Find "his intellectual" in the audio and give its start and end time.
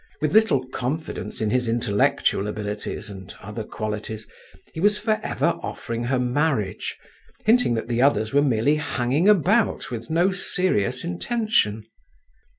1.51-2.47